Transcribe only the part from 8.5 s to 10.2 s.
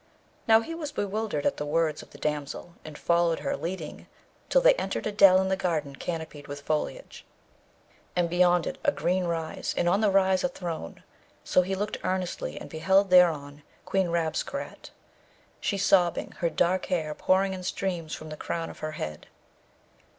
it a green rise, and on the